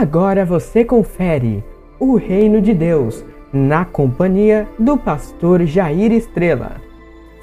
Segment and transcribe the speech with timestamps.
[0.00, 1.62] Agora você confere
[2.00, 6.80] o Reino de Deus na companhia do pastor Jair Estrela.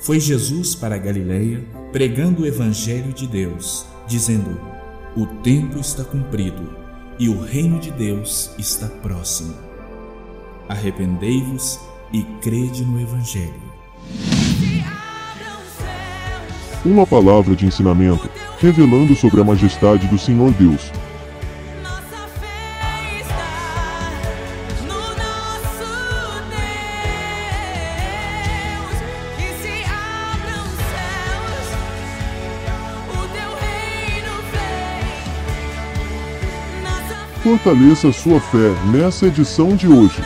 [0.02, 4.60] Foi Jesus para a Galileia pregando o evangelho de Deus, dizendo:
[5.16, 6.74] O tempo está cumprido
[7.20, 9.54] e o reino de Deus está próximo.
[10.68, 11.80] Arrependei-vos
[12.12, 13.70] e crede no evangelho.
[16.84, 18.28] Uma palavra de ensinamento,
[18.60, 20.92] revelando sobre a majestade do Senhor Deus
[37.50, 40.22] Fortaleça sua fé nessa edição de hoje.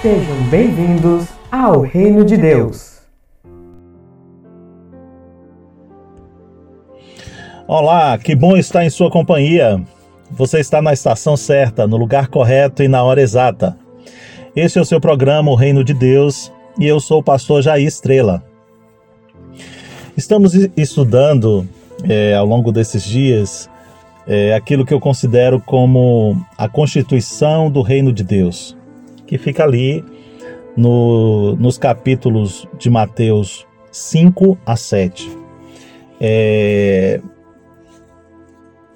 [0.00, 2.85] Sejam bem-vindos ao Reino de Deus.
[7.68, 9.82] Olá, que bom estar em sua companhia.
[10.30, 13.76] Você está na estação certa, no lugar correto e na hora exata.
[14.54, 17.84] Este é o seu programa O Reino de Deus e eu sou o pastor Jair
[17.84, 18.40] Estrela.
[20.16, 21.66] Estamos estudando
[22.08, 23.68] é, ao longo desses dias
[24.28, 28.76] é, aquilo que eu considero como a constituição do Reino de Deus,
[29.26, 30.04] que fica ali
[30.76, 35.36] no, nos capítulos de Mateus 5 a 7.
[36.20, 37.20] É,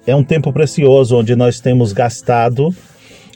[0.05, 2.73] é um tempo precioso onde nós temos gastado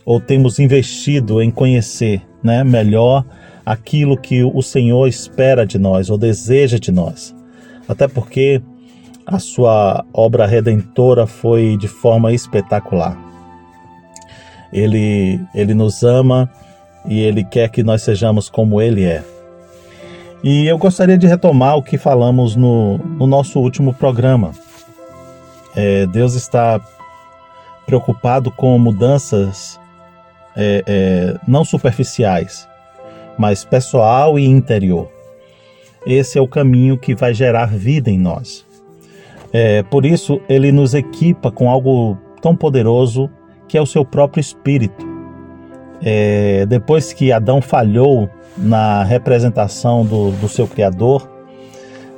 [0.05, 3.25] ou temos investido em conhecer né, melhor
[3.65, 7.35] aquilo que o Senhor espera de nós ou deseja de nós.
[7.87, 8.61] Até porque
[9.25, 13.17] a sua obra redentora foi de forma espetacular.
[14.71, 16.49] Ele, ele nos ama
[17.07, 19.23] e ele quer que nós sejamos como ele é.
[20.43, 24.51] E eu gostaria de retomar o que falamos no, no nosso último programa
[25.75, 26.79] é, Deus está
[27.85, 29.79] preocupado com mudanças
[30.55, 32.67] é, é, não superficiais,
[33.37, 35.09] mas pessoal e interior.
[36.05, 38.65] Esse é o caminho que vai gerar vida em nós.
[39.51, 43.29] É, por isso, ele nos equipa com algo tão poderoso
[43.67, 45.05] que é o seu próprio espírito.
[46.01, 51.27] É, depois que Adão falhou na representação do, do seu Criador,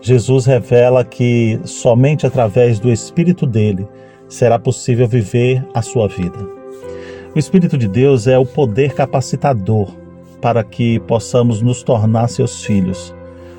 [0.08, 3.86] Jesus revela que somente através do Espírito dele
[4.30, 6.38] será possível viver a sua vida.
[7.36, 9.90] O Espírito de Deus é o poder capacitador
[10.42, 13.14] para que possamos nos tornar seus filhos,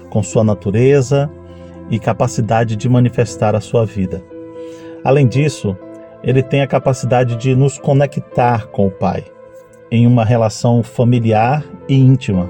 [0.08, 1.30] com sua natureza
[1.90, 4.24] e capacidade de manifestar a sua vida.
[5.04, 5.76] Além disso,
[6.24, 9.22] ele tem a capacidade de nos conectar com o Pai
[9.90, 12.48] em uma relação familiar e íntima.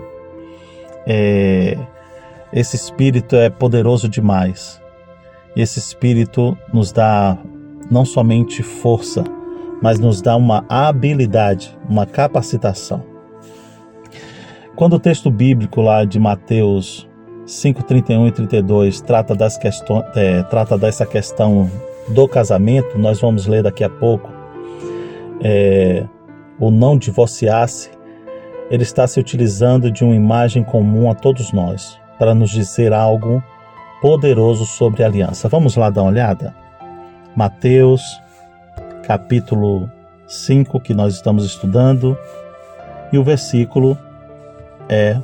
[1.04, 1.76] É,
[2.52, 4.80] esse espírito é poderoso demais.
[5.54, 7.36] Esse espírito nos dá
[7.90, 9.24] não somente força,
[9.82, 13.04] mas nos dá uma habilidade, uma capacitação.
[14.74, 17.08] Quando o texto bíblico lá de Mateus
[17.44, 21.70] 5, 31 e 32 trata, das questões, é, trata dessa questão
[22.08, 24.30] do casamento, nós vamos ler daqui a pouco,
[25.42, 26.06] é,
[26.58, 27.90] o não divorciar-se,
[28.70, 33.42] ele está se utilizando de uma imagem comum a todos nós para nos dizer algo
[34.00, 35.48] poderoso sobre a aliança.
[35.48, 36.54] Vamos lá dar uma olhada?
[37.34, 38.20] Mateus,
[39.04, 39.90] capítulo
[40.26, 42.18] 5, que nós estamos estudando,
[43.12, 43.96] e o versículo
[44.88, 45.20] é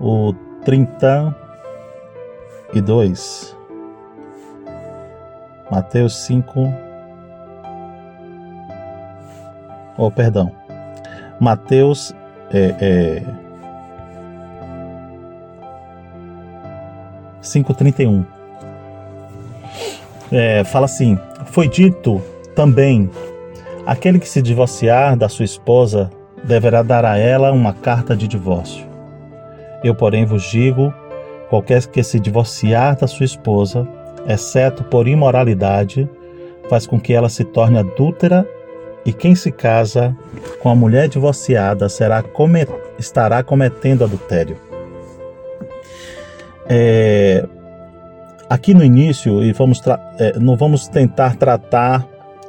[0.00, 0.32] o
[0.64, 3.56] 32.
[5.70, 6.72] Mateus 5.
[9.98, 10.52] Oh, perdão.
[11.40, 12.14] Mateus
[12.50, 13.22] é, é
[17.46, 18.24] 5,31.
[20.30, 22.20] É, fala assim: Foi dito
[22.54, 23.10] também:
[23.86, 26.10] aquele que se divorciar da sua esposa
[26.42, 28.84] deverá dar a ela uma carta de divórcio.
[29.82, 30.92] Eu, porém, vos digo:
[31.48, 33.86] qualquer que se divorciar da sua esposa,
[34.28, 36.08] exceto por imoralidade,
[36.68, 38.46] faz com que ela se torne adúltera,
[39.04, 40.16] e quem se casa
[40.60, 42.24] com a mulher divorciada será
[42.98, 44.65] estará cometendo adultério.
[46.68, 47.46] É,
[48.48, 49.80] aqui no início, e vamos
[50.18, 52.06] é, não vamos tentar tratar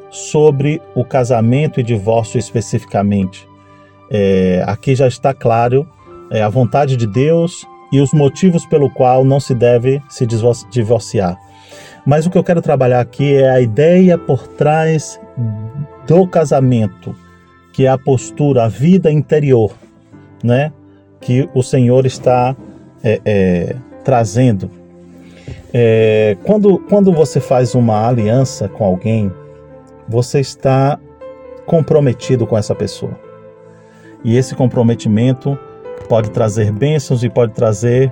[0.09, 3.47] sobre o casamento e divórcio especificamente.
[4.09, 5.87] É, aqui já está claro
[6.31, 10.25] é, a vontade de Deus e os motivos pelo qual não se deve se
[10.69, 11.37] divorciar.
[12.05, 15.19] Mas o que eu quero trabalhar aqui é a ideia por trás
[16.07, 17.13] do casamento,
[17.73, 19.71] que é a postura, a vida interior,
[20.41, 20.71] né?
[21.19, 22.55] Que o Senhor está
[23.03, 23.75] é, é,
[24.07, 24.71] trazendo.
[25.73, 29.29] É, quando, quando você faz uma aliança com alguém,
[30.07, 30.97] você está
[31.65, 33.11] comprometido com essa pessoa.
[34.23, 35.59] E esse comprometimento
[36.07, 38.09] pode trazer bênçãos e pode trazer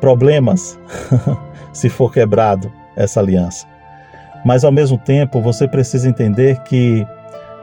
[0.00, 0.76] problemas
[1.72, 3.64] se for quebrado essa aliança.
[4.44, 7.06] Mas ao mesmo tempo, você precisa entender que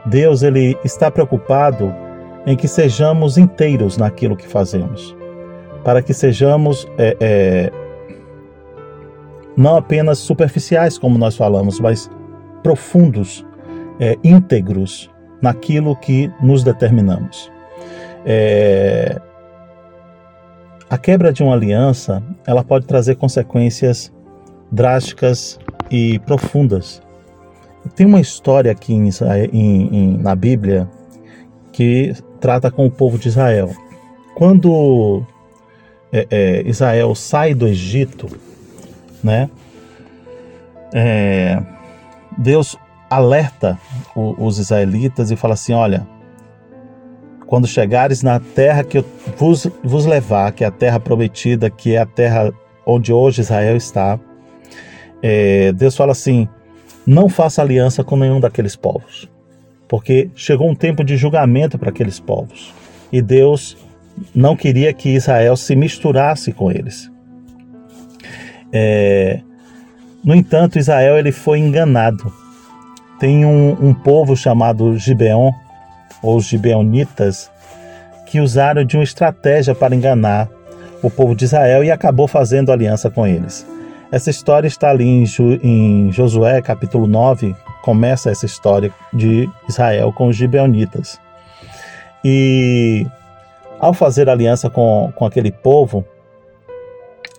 [0.06, 1.94] Deus ele está preocupado
[2.46, 5.14] em que sejamos inteiros naquilo que fazemos,
[5.84, 7.72] para que sejamos é, é,
[9.56, 12.10] não apenas superficiais, como nós falamos, mas
[12.62, 13.44] profundos,
[13.98, 15.10] é, íntegros
[15.42, 17.50] naquilo que nos determinamos.
[18.24, 19.20] É,
[20.88, 24.12] a quebra de uma aliança, ela pode trazer consequências
[24.72, 25.58] drásticas
[25.90, 27.02] e profundas.
[27.94, 29.08] Tem uma história aqui em,
[29.52, 30.88] em, na Bíblia
[31.72, 33.70] que trata com o povo de Israel.
[34.34, 35.24] Quando
[36.12, 38.28] é, é, Israel sai do Egito,
[39.22, 39.48] né?
[40.92, 41.60] É,
[42.36, 42.76] Deus
[43.08, 43.78] alerta
[44.14, 46.06] o, os israelitas e fala assim: olha,
[47.46, 49.04] quando chegares na terra que eu
[49.36, 52.52] vos, vos levar, que é a terra prometida, que é a terra
[52.86, 54.18] onde hoje Israel está,
[55.22, 56.48] é, Deus fala assim:
[57.06, 59.28] não faça aliança com nenhum daqueles povos,
[59.88, 62.72] porque chegou um tempo de julgamento para aqueles povos
[63.12, 63.76] e Deus
[64.34, 67.10] não queria que Israel se misturasse com eles.
[68.72, 69.40] É,
[70.24, 72.32] no entanto, Israel ele foi enganado.
[73.18, 75.52] Tem um, um povo chamado Gibeon,
[76.22, 77.50] ou gibeonitas,
[78.26, 80.48] que usaram de uma estratégia para enganar
[81.02, 83.66] o povo de Israel e acabou fazendo aliança com eles.
[84.12, 85.24] Essa história está ali em,
[85.62, 91.20] em Josué, capítulo 9, começa essa história de Israel com os gibeonitas.
[92.24, 93.06] E
[93.80, 96.04] ao fazer aliança com, com aquele povo,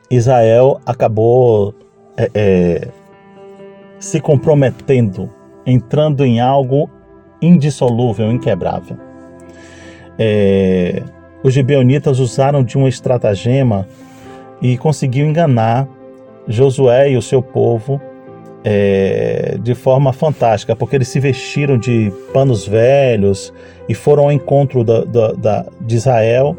[0.10, 1.74] Israel acabou
[2.18, 2.88] é, é,
[4.00, 5.30] se comprometendo,
[5.66, 6.90] entrando em algo
[7.42, 8.98] indissolúvel, inquebrável.
[10.18, 11.04] É,
[11.44, 13.88] os gibeonitas usaram de uma estratagema
[14.62, 15.88] e conseguiu enganar
[16.48, 18.02] Josué e o seu povo
[18.64, 23.54] é, de forma fantástica, porque eles se vestiram de panos velhos
[23.90, 26.56] e foram ao encontro da, da, da de Israel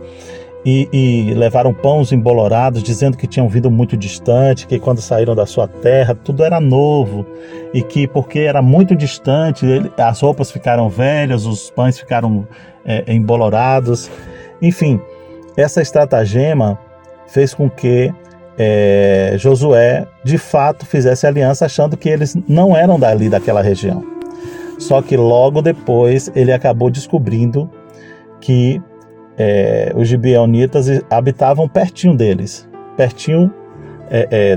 [0.65, 5.45] e, e, levaram pães embolorados, dizendo que tinham vindo muito distante, que quando saíram da
[5.45, 7.27] sua terra tudo era novo
[7.75, 9.67] e que porque era muito distante,
[9.97, 12.47] as roupas ficaram velhas, os pães ficaram
[12.85, 14.11] é, embolorados.
[14.61, 15.01] Enfim,
[15.57, 16.79] essa estratagema
[17.27, 18.13] fez com que
[18.59, 24.05] é, Josué de fato fizesse aliança achando que eles não eram dali daquela região.
[24.79, 27.71] Só que logo depois ele acabou descobrindo
[28.41, 28.81] que
[29.39, 33.53] é, os gibeonitas habitavam pertinho deles, pertinho,
[34.11, 34.57] é, é,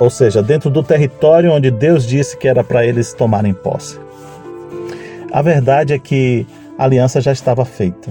[0.00, 3.98] ou seja, dentro do território onde Deus disse que era para eles tomarem posse.
[5.32, 6.46] A verdade é que
[6.78, 8.10] a aliança já estava feita.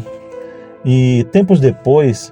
[0.84, 2.32] E tempos depois,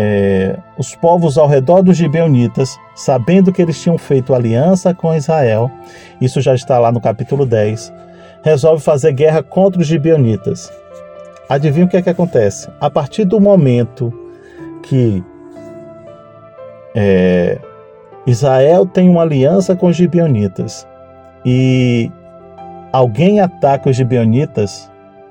[0.00, 5.68] é, os povos ao redor dos gibeonitas, sabendo que eles tinham feito aliança com Israel,
[6.20, 7.92] isso já está lá no capítulo 10,
[8.44, 10.72] resolve fazer guerra contra os gibeonitas.
[11.48, 12.70] Adivinha o que é que acontece?
[12.80, 14.12] A partir do momento
[14.84, 15.24] que
[16.94, 17.58] é,
[18.24, 20.86] Israel tem uma aliança com os gibeonitas
[21.44, 22.12] e
[22.92, 24.88] alguém ataca os gibeonitas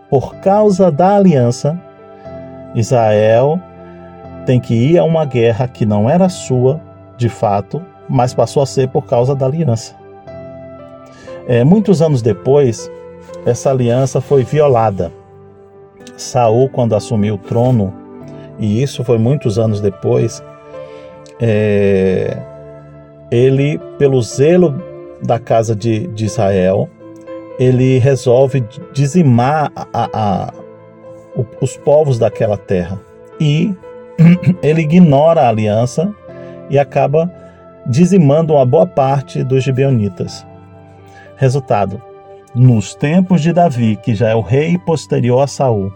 [0.10, 1.80] por causa da aliança,
[2.76, 3.62] Israel
[4.48, 6.80] tem que ir a uma guerra que não era sua,
[7.18, 9.94] de fato, mas passou a ser por causa da aliança.
[11.46, 12.90] É, muitos anos depois,
[13.46, 15.12] essa aliança foi violada
[16.16, 17.94] Saul, quando assumiu o trono,
[18.58, 20.42] e isso foi muitos anos depois,
[21.42, 22.38] é,
[23.30, 24.82] ele, pelo zelo
[25.22, 26.90] da casa de, de Israel,
[27.60, 28.64] ele resolve
[28.94, 30.54] dizimar a, a, a,
[31.60, 32.98] os povos daquela terra.
[33.40, 33.76] E
[34.62, 36.14] ele ignora a aliança
[36.70, 37.32] e acaba
[37.86, 40.46] dizimando uma boa parte dos gibeonitas.
[41.36, 42.02] Resultado:
[42.54, 45.94] nos tempos de Davi, que já é o rei posterior a Saul,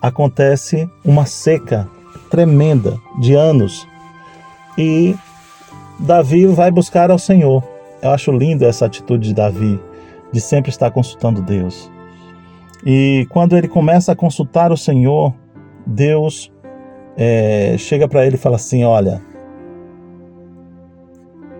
[0.00, 1.88] acontece uma seca
[2.30, 3.86] tremenda de anos
[4.76, 5.16] e
[5.98, 7.64] Davi vai buscar ao Senhor.
[8.00, 9.80] Eu acho lindo essa atitude de Davi,
[10.30, 11.90] de sempre estar consultando Deus.
[12.86, 15.34] E quando ele começa a consultar o Senhor,
[15.84, 16.52] Deus
[17.18, 19.20] é, chega para ele e fala assim: Olha,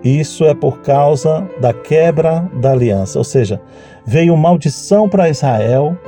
[0.05, 3.61] isso é por causa da quebra da aliança, ou seja,
[4.07, 5.99] veio maldição para Israel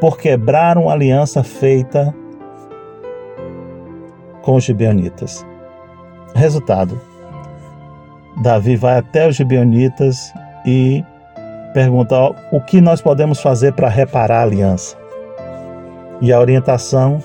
[0.00, 2.14] por quebrar uma aliança feita
[4.42, 5.44] com os gibeonitas.
[6.36, 7.00] Resultado:
[8.40, 10.32] Davi vai até os gibeonitas
[10.64, 11.04] e
[11.72, 12.16] pergunta
[12.52, 14.96] o que nós podemos fazer para reparar a aliança.
[16.20, 17.20] E a orientação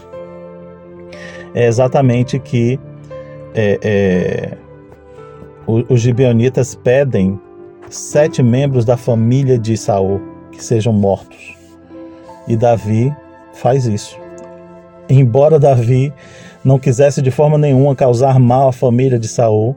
[1.54, 2.80] é exatamente que
[3.54, 4.58] é, é,
[5.68, 7.40] os gibeonitas pedem
[7.90, 11.56] sete membros da família de Saul que sejam mortos.
[12.48, 13.14] E Davi
[13.54, 14.18] faz isso.
[15.10, 16.14] Embora Davi
[16.64, 19.76] não quisesse de forma nenhuma causar mal à família de Saul,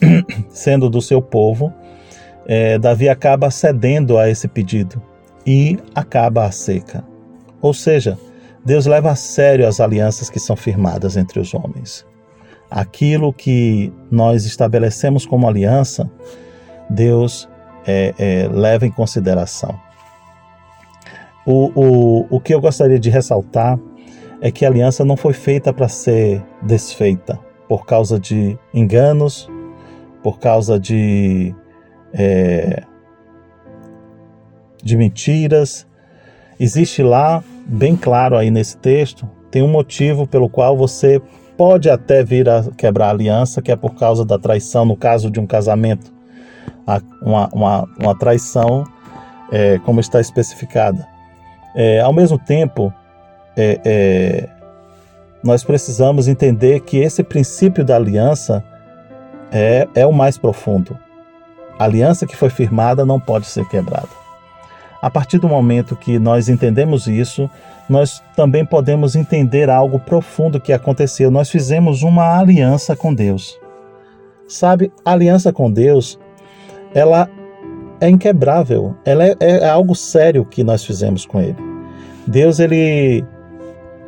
[0.50, 1.72] sendo do seu povo,
[2.46, 5.00] é, Davi acaba cedendo a esse pedido
[5.46, 7.04] e acaba a seca.
[7.60, 8.18] Ou seja,
[8.68, 12.06] Deus leva a sério as alianças que são firmadas entre os homens.
[12.70, 16.06] Aquilo que nós estabelecemos como aliança,
[16.90, 17.48] Deus
[17.86, 19.74] é, é, leva em consideração.
[21.46, 23.78] O, o, o que eu gostaria de ressaltar
[24.38, 29.48] é que a aliança não foi feita para ser desfeita por causa de enganos,
[30.22, 31.54] por causa de,
[32.12, 32.82] é,
[34.84, 35.86] de mentiras.
[36.60, 41.20] Existe lá, bem claro aí nesse texto, tem um motivo pelo qual você
[41.56, 45.30] pode até vir a quebrar a aliança, que é por causa da traição, no caso
[45.30, 46.12] de um casamento,
[47.20, 48.84] uma, uma, uma traição,
[49.50, 51.06] é, como está especificada.
[51.74, 52.92] É, ao mesmo tempo,
[53.56, 54.48] é, é,
[55.42, 58.64] nós precisamos entender que esse princípio da aliança
[59.50, 60.96] é, é o mais profundo.
[61.78, 64.08] A aliança que foi firmada não pode ser quebrada.
[65.00, 67.48] A partir do momento que nós entendemos isso,
[67.88, 71.30] nós também podemos entender algo profundo que aconteceu.
[71.30, 73.58] Nós fizemos uma aliança com Deus.
[74.48, 76.18] Sabe, a aliança com Deus,
[76.94, 77.28] ela
[78.00, 78.96] é inquebrável.
[79.04, 81.56] Ela é, é algo sério que nós fizemos com Ele.
[82.26, 83.24] Deus ele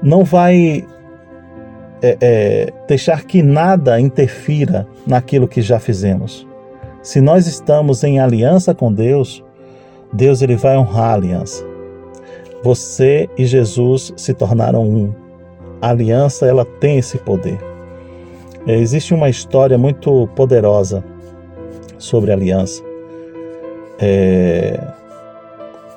[0.03, 0.87] não vai
[2.03, 6.47] é, é, deixar que nada interfira naquilo que já fizemos.
[7.03, 9.43] Se nós estamos em aliança com Deus,
[10.13, 11.65] Deus ele vai honrar a aliança.
[12.63, 15.15] Você e Jesus se tornaram um.
[15.81, 17.59] A aliança ela tem esse poder.
[18.67, 21.03] É, existe uma história muito poderosa
[21.97, 22.83] sobre aliança.
[23.99, 24.79] É,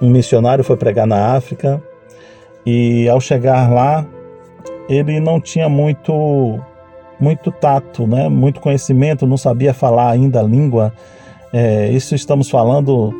[0.01, 1.81] um missionário foi pregar na África
[2.65, 4.05] e ao chegar lá,
[4.87, 6.59] ele não tinha muito
[7.19, 8.27] muito tato, né?
[8.27, 10.91] muito conhecimento, não sabia falar ainda a língua.
[11.53, 13.13] É, isso estamos falando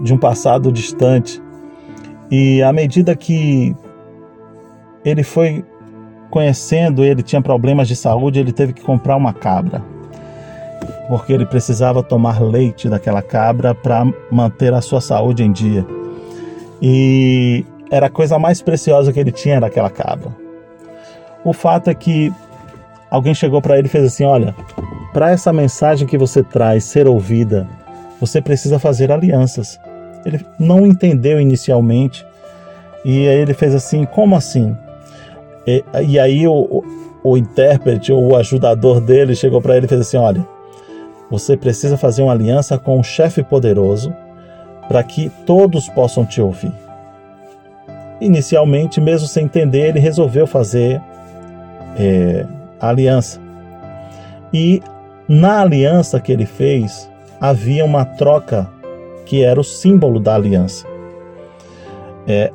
[0.00, 1.42] de um passado distante.
[2.30, 3.74] E à medida que
[5.04, 5.64] ele foi
[6.30, 9.82] conhecendo, ele tinha problemas de saúde, ele teve que comprar uma cabra.
[11.08, 15.86] Porque ele precisava tomar leite daquela cabra para manter a sua saúde em dia.
[16.82, 20.30] E era a coisa mais preciosa que ele tinha daquela cabra.
[21.44, 22.32] O fato é que
[23.10, 24.54] alguém chegou para ele e fez assim: Olha,
[25.12, 27.66] para essa mensagem que você traz ser ouvida,
[28.20, 29.80] você precisa fazer alianças.
[30.24, 32.26] Ele não entendeu inicialmente
[33.04, 34.76] e aí ele fez assim: Como assim?
[35.66, 36.84] E, e aí o, o,
[37.22, 40.46] o intérprete o ajudador dele chegou para ele e fez assim: Olha,
[41.30, 44.14] você precisa fazer uma aliança com um chefe poderoso
[44.88, 46.72] para que todos possam te ouvir.
[48.20, 51.00] Inicialmente, mesmo sem entender, ele resolveu fazer
[51.96, 52.44] é,
[52.80, 53.40] a aliança.
[54.52, 54.82] E
[55.28, 57.08] na aliança que ele fez,
[57.40, 58.68] havia uma troca
[59.28, 60.86] que era o símbolo da aliança.
[62.26, 62.50] É,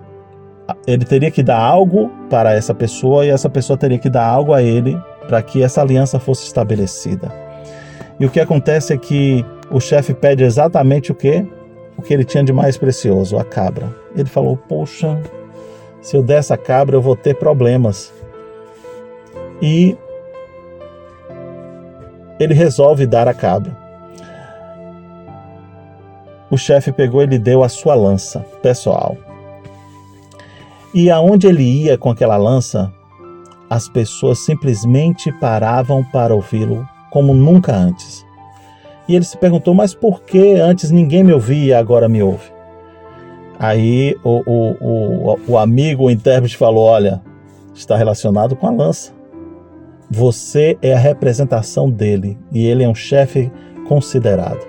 [0.88, 4.54] ele teria que dar algo para essa pessoa e essa pessoa teria que dar algo
[4.54, 7.32] a ele para que essa aliança fosse estabelecida.
[8.20, 11.46] E o que acontece é que o chefe pede exatamente o que?
[11.96, 13.94] O que ele tinha de mais precioso, a cabra.
[14.16, 15.22] Ele falou: Poxa,
[16.02, 18.12] se eu der essa cabra, eu vou ter problemas.
[19.62, 19.96] E
[22.40, 23.83] ele resolve dar a cabra.
[26.54, 29.18] O chefe pegou e lhe deu a sua lança pessoal.
[30.94, 32.94] E aonde ele ia com aquela lança,
[33.68, 38.24] as pessoas simplesmente paravam para ouvi-lo como nunca antes.
[39.08, 42.54] E ele se perguntou: Mas por que antes ninguém me ouvia agora me ouve?
[43.58, 47.20] Aí o, o, o, o amigo, o intérprete, falou: Olha,
[47.74, 49.12] está relacionado com a lança.
[50.08, 53.52] Você é a representação dele e ele é um chefe
[53.88, 54.64] considerado.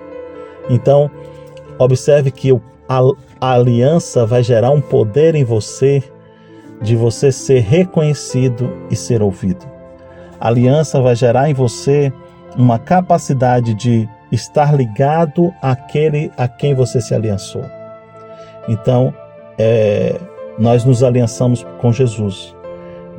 [0.67, 1.11] Então,
[1.77, 2.51] observe que
[2.87, 3.01] a,
[3.41, 6.03] aliança vai gerar um poder em você
[6.81, 9.65] de você ser reconhecido e ser ouvido.
[10.39, 12.11] A aliança vai gerar em você
[12.57, 17.63] uma capacidade de estar ligado àquele a quem você se aliançou.
[18.67, 19.13] Então,
[19.57, 20.19] é,
[20.57, 22.55] nós nos aliançamos com Jesus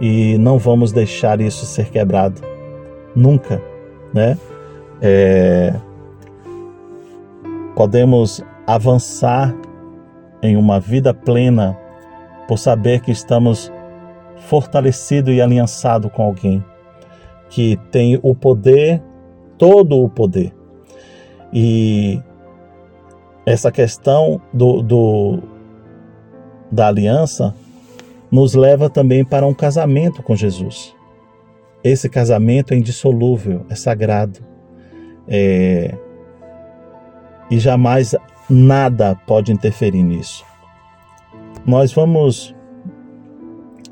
[0.01, 2.41] e não vamos deixar isso ser quebrado
[3.15, 3.63] nunca,
[4.13, 4.37] né?
[5.01, 5.75] É,
[7.77, 9.55] podemos avançar
[10.43, 11.79] em uma vida plena
[12.49, 13.71] por saber que estamos
[14.39, 16.65] fortalecido e aliançado com alguém
[17.51, 19.03] que tem o poder,
[19.59, 20.55] todo o poder.
[21.53, 22.21] E
[23.45, 25.43] essa questão do, do
[26.73, 27.55] da aliança
[28.31, 30.95] nos leva também para um casamento com Jesus.
[31.85, 34.41] Esse casamento é indissolúvel, é sagrado.
[35.29, 36.06] É...
[37.51, 38.15] E jamais
[38.49, 40.45] nada pode interferir nisso.
[41.65, 42.55] Nós vamos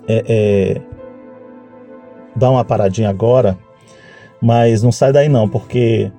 [0.07, 0.83] é, é,
[2.37, 3.59] dar uma paradinha agora,
[4.41, 6.11] mas não sai daí não, porque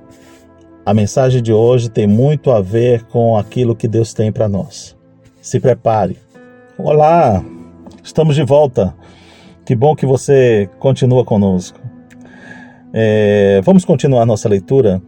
[0.85, 4.95] a mensagem de hoje tem muito a ver com aquilo que Deus tem para nós.
[5.41, 6.17] Se prepare.
[6.77, 7.43] Olá,
[8.03, 8.93] estamos de volta.
[9.65, 11.79] Que bom que você continua conosco.
[12.93, 15.01] É, vamos continuar nossa leitura.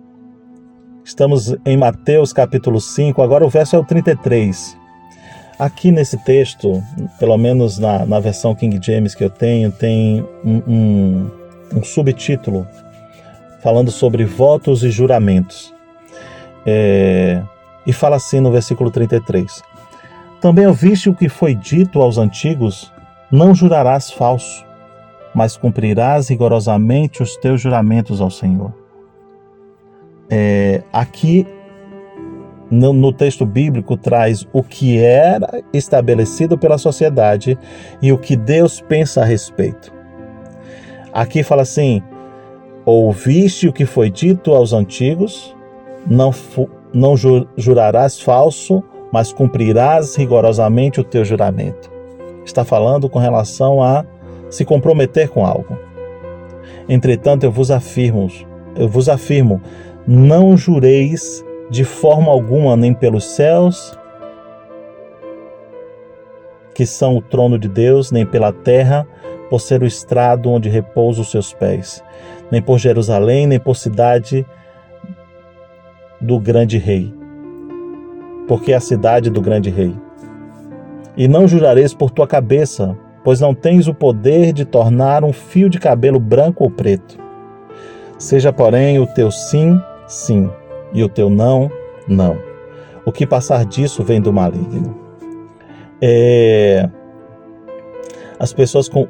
[1.07, 4.77] Estamos em Mateus capítulo 5, agora o verso é o 33.
[5.57, 6.83] Aqui nesse texto,
[7.17, 11.31] pelo menos na, na versão King James que eu tenho, tem um, um,
[11.77, 12.67] um subtítulo
[13.63, 15.73] falando sobre votos e juramentos.
[16.65, 17.41] É,
[17.85, 19.63] e fala assim no versículo 33:
[20.41, 22.91] Também ouviste o que foi dito aos antigos:
[23.31, 24.65] Não jurarás falso,
[25.33, 28.86] mas cumprirás rigorosamente os teus juramentos ao Senhor.
[30.29, 31.47] É, aqui
[32.69, 37.57] no, no, texto bíblico traz o que era estabelecido pela sociedade
[38.01, 39.93] e o que Deus pensa a respeito.
[41.13, 42.01] Aqui fala assim:
[42.85, 45.55] ouviste o que foi dito aos antigos,
[46.05, 46.31] não,
[46.93, 47.15] não
[47.55, 51.89] jurarás falso, mas cumprirás rigorosamente o teu juramento.
[52.45, 54.05] Está falando com relação a
[54.49, 55.77] se comprometer com algo.
[56.87, 58.29] Entretanto, eu vos afirmo,
[58.75, 59.61] eu vos afirmo,
[60.07, 63.97] não jureis de forma alguma nem pelos céus,
[66.73, 69.05] que são o trono de Deus, nem pela terra,
[69.49, 72.03] por ser o estrado onde repousam os seus pés,
[72.49, 74.45] nem por Jerusalém, nem por cidade
[76.21, 77.13] do grande rei,
[78.47, 79.93] porque é a cidade do grande rei.
[81.17, 85.69] E não jurareis por tua cabeça, pois não tens o poder de tornar um fio
[85.69, 87.17] de cabelo branco ou preto.
[88.17, 90.49] Seja, porém, o teu sim, sim,
[90.93, 91.71] e o teu não,
[92.07, 92.37] não.
[93.05, 94.97] O que passar disso vem do maligno.
[96.01, 96.89] É...
[98.39, 99.07] As pessoas com...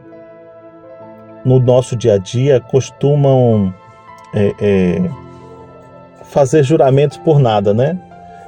[1.43, 3.73] no nosso dia a dia costumam
[4.33, 5.09] é, é...
[6.23, 7.99] fazer juramentos por nada, né?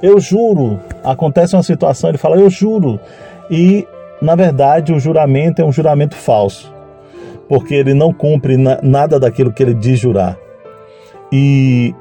[0.02, 0.80] Eu juro.
[1.04, 2.98] Acontece uma situação, ele fala, eu juro.
[3.50, 3.86] E,
[4.22, 6.72] na verdade, o juramento é um juramento falso,
[7.48, 10.38] porque ele não cumpre na, nada daquilo que ele diz jurar.
[11.32, 11.94] E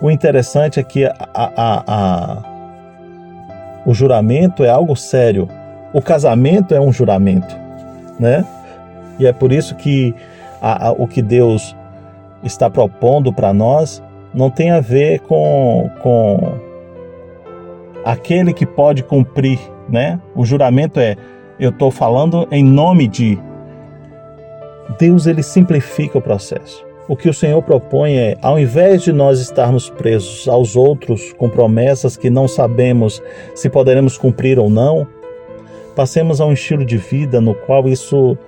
[0.00, 2.42] o interessante é que a, a, a,
[3.86, 5.48] o juramento é algo sério.
[5.92, 7.54] O casamento é um juramento,
[8.18, 8.44] né?
[9.18, 10.14] E é por isso que
[10.98, 11.76] o que Deus
[12.42, 14.02] está propondo para nós
[14.32, 16.54] não tem a ver com, com
[18.04, 20.18] aquele que pode cumprir, né?
[20.34, 21.16] O juramento é
[21.58, 23.38] eu estou falando em nome de
[24.98, 26.84] Deus, ele simplifica o processo.
[27.06, 31.50] O que o Senhor propõe é, ao invés de nós estarmos presos aos outros com
[31.50, 33.22] promessas que não sabemos
[33.54, 35.06] se poderemos cumprir ou não,
[35.94, 38.38] passemos a um estilo de vida no qual isso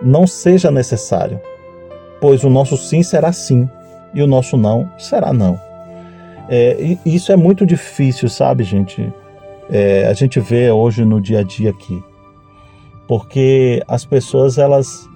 [0.00, 1.40] não seja necessário,
[2.20, 3.68] pois o nosso sim será sim
[4.14, 5.60] e o nosso não será não.
[6.48, 9.12] É, isso é muito difícil, sabe, gente?
[9.68, 12.02] É, a gente vê hoje no dia a dia aqui,
[13.08, 15.06] porque as pessoas elas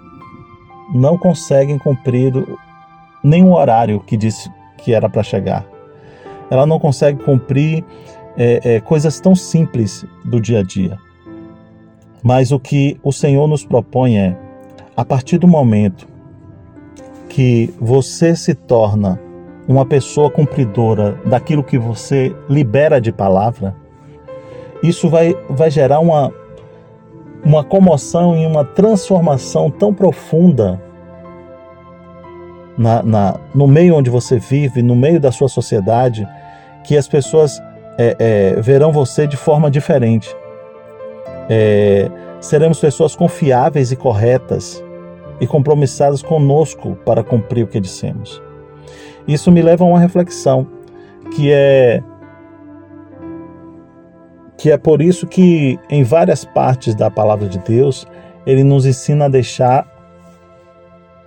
[0.95, 2.35] não conseguem cumprir
[3.23, 5.65] nem o horário que disse que era para chegar.
[6.51, 7.85] Ela não consegue cumprir
[8.37, 10.99] é, é, coisas tão simples do dia a dia.
[12.23, 14.37] Mas o que o Senhor nos propõe é,
[14.97, 16.07] a partir do momento
[17.29, 19.19] que você se torna
[19.67, 23.75] uma pessoa cumpridora daquilo que você libera de palavra,
[24.83, 26.33] isso vai, vai gerar uma,
[27.45, 30.83] uma comoção e uma transformação tão profunda
[32.77, 36.27] na, na, no meio onde você vive, no meio da sua sociedade,
[36.85, 37.61] que as pessoas
[37.99, 40.35] é, é, verão você de forma diferente.
[41.49, 44.83] É, seremos pessoas confiáveis e corretas.
[45.41, 48.41] e compromissados conosco para cumprir o que dissemos.
[49.27, 50.69] Isso me leva a uma reflexão,
[51.35, 52.01] que é
[54.57, 58.07] que é por isso que em várias partes da palavra de Deus
[58.47, 59.85] ele nos ensina a deixar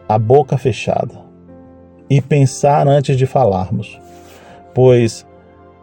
[0.07, 1.24] a boca fechada
[2.09, 3.99] e pensar antes de falarmos,
[4.73, 5.25] pois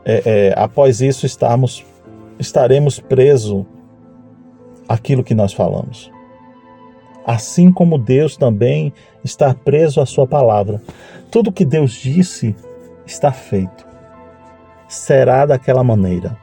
[0.05, 1.85] é, é, após isso estarmos,
[2.39, 3.65] estaremos presos
[4.89, 6.11] àquilo que nós falamos.
[7.25, 8.93] Assim como Deus também
[9.25, 10.83] está preso à sua palavra.
[11.31, 12.55] Tudo que Deus disse
[13.07, 13.87] está feito.
[14.89, 16.37] Será daquela maneira.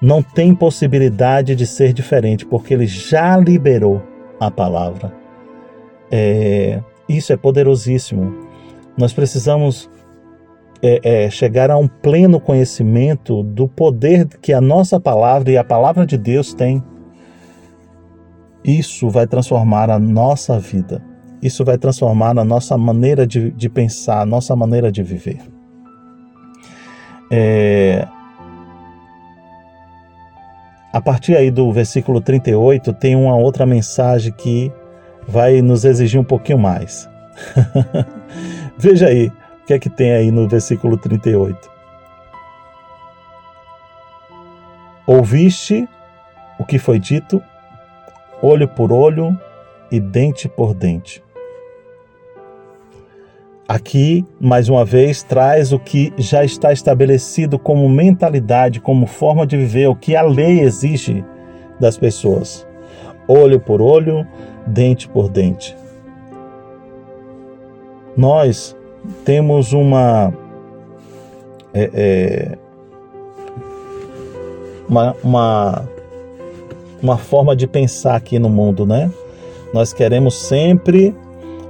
[0.00, 4.02] Não tem possibilidade de ser diferente, porque Ele já liberou
[4.40, 5.12] a palavra.
[6.10, 6.82] É,
[7.16, 8.48] isso é poderosíssimo.
[8.96, 9.88] Nós precisamos
[10.82, 15.64] é, é, chegar a um pleno conhecimento do poder que a nossa palavra e a
[15.64, 16.82] palavra de Deus tem.
[18.64, 21.02] Isso vai transformar a nossa vida.
[21.42, 25.40] Isso vai transformar a nossa maneira de, de pensar, a nossa maneira de viver.
[27.30, 28.06] É...
[30.92, 34.70] A partir aí do versículo 38, tem uma outra mensagem que
[35.26, 37.08] vai nos exigir um pouquinho mais.
[38.76, 39.28] Veja aí,
[39.62, 41.70] o que é que tem aí no versículo 38?
[45.06, 45.88] Ouviste
[46.58, 47.42] o que foi dito,
[48.40, 49.38] olho por olho
[49.90, 51.22] e dente por dente.
[53.68, 59.56] Aqui, mais uma vez, traz o que já está estabelecido como mentalidade, como forma de
[59.56, 61.24] viver, o que a lei exige
[61.80, 62.66] das pessoas.
[63.26, 64.26] Olho por olho,
[64.66, 65.76] dente por dente.
[68.16, 68.76] Nós
[69.24, 70.32] temos uma,
[71.72, 72.58] é, é,
[74.88, 75.88] uma, uma,
[77.02, 79.10] uma forma de pensar aqui no mundo, né?
[79.72, 81.14] Nós queremos sempre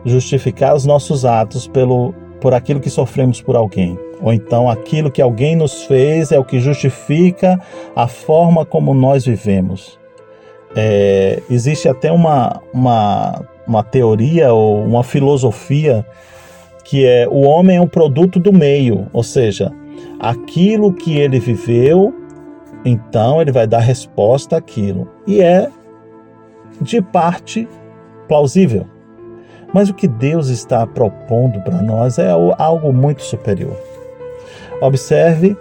[0.05, 3.97] justificar os nossos atos pelo, por aquilo que sofremos por alguém.
[4.21, 7.61] Ou então aquilo que alguém nos fez é o que justifica
[7.95, 10.02] a forma como nós vivemos.
[10.75, 16.05] É, existe até uma, uma, uma teoria ou uma filosofia
[16.85, 19.73] que é o homem é um produto do meio, ou seja,
[20.19, 22.15] aquilo que ele viveu,
[22.85, 25.09] então ele vai dar resposta àquilo.
[25.27, 25.71] E é
[26.81, 27.69] de parte
[28.29, 28.87] plausível.
[29.73, 33.77] Mas o que Deus está propondo para nós é algo muito superior.
[34.81, 35.57] Observe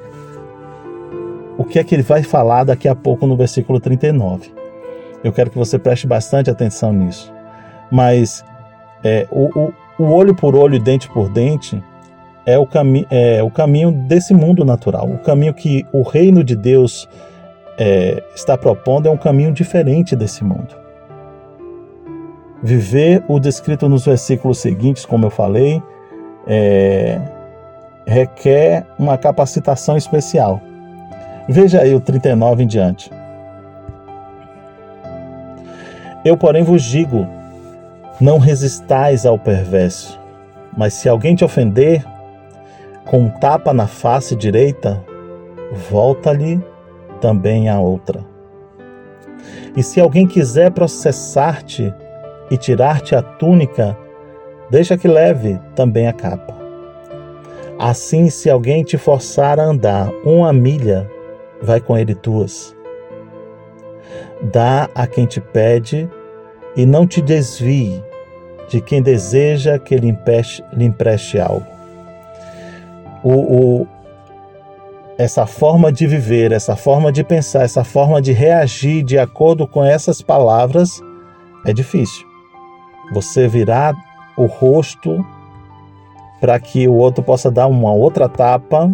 [1.58, 4.52] o que é que ele vai falar daqui a pouco no versículo 39.
[5.24, 7.32] Eu quero que você preste bastante atenção nisso.
[7.92, 8.44] Mas
[9.04, 11.82] é, o, o, o olho por olho e dente por dente
[12.46, 15.08] é o, cami é o caminho desse mundo natural.
[15.08, 17.08] O caminho que o reino de Deus
[17.78, 20.76] é, está propondo é um caminho diferente desse mundo.
[22.64, 25.82] Viver o descrito nos versículos seguintes, como eu falei,
[26.48, 27.20] é,
[28.06, 30.62] requer uma capacitação especial.
[31.50, 33.10] Veja aí o 39 em diante.
[36.24, 37.28] Eu, porém, vos digo
[38.22, 40.20] não resistais ao perverso,
[40.78, 42.06] mas se alguém te ofender,
[43.06, 45.04] com um tapa na face direita,
[45.90, 46.64] volta-lhe
[47.20, 48.24] também a outra.
[49.76, 51.92] E se alguém quiser processar-te
[52.52, 53.98] e tirar-te a túnica,
[54.70, 56.56] deixa que leve também a capa.
[57.80, 61.10] Assim, se alguém te forçar a andar uma milha,
[61.60, 62.76] vai com ele duas.
[64.42, 66.10] Dá a quem te pede
[66.76, 68.04] e não te desvie
[68.70, 71.66] de quem deseja que lhe empreste, lhe empreste algo.
[73.24, 73.34] O,
[73.82, 73.88] o,
[75.18, 79.84] essa forma de viver, essa forma de pensar, essa forma de reagir de acordo com
[79.84, 81.02] essas palavras
[81.66, 82.26] é difícil.
[83.14, 83.94] Você virar
[84.38, 85.24] o rosto
[86.40, 88.92] para que o outro possa dar uma outra tapa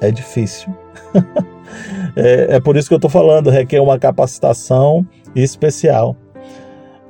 [0.00, 0.74] é difícil.
[2.16, 6.16] é, é por isso que eu estou falando, requer uma capacitação especial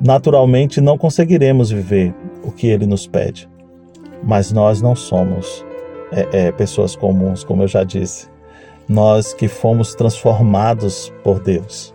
[0.01, 3.49] naturalmente não conseguiremos viver o que ele nos pede.
[4.23, 5.64] Mas nós não somos
[6.12, 8.29] é, é, pessoas comuns, como eu já disse.
[8.88, 11.95] Nós que fomos transformados por Deus.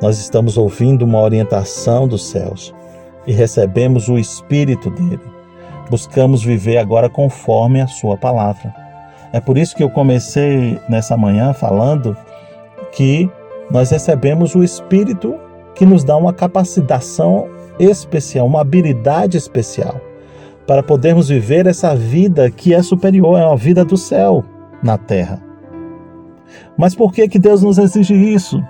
[0.00, 2.72] Nós estamos ouvindo uma orientação dos céus
[3.26, 5.20] e recebemos o Espírito dele.
[5.90, 8.72] Buscamos viver agora conforme a Sua palavra.
[9.32, 12.16] É por isso que eu comecei nessa manhã falando
[12.92, 13.30] que
[13.70, 15.34] nós recebemos o Espírito
[15.74, 17.48] que nos dá uma capacitação
[17.78, 20.00] especial, uma habilidade especial
[20.66, 24.44] para podermos viver essa vida que é superior, é uma vida do céu
[24.82, 25.42] na terra.
[26.76, 28.62] Mas por que que Deus nos exige isso?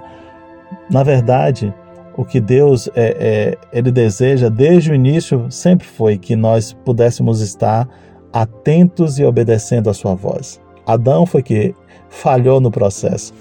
[0.90, 1.74] Na verdade,
[2.16, 7.40] o que Deus é, é, ele deseja desde o início sempre foi que nós pudéssemos
[7.40, 7.88] estar
[8.32, 10.60] atentos e obedecendo a sua voz.
[10.86, 11.74] Adão foi que
[12.08, 13.32] falhou no processo,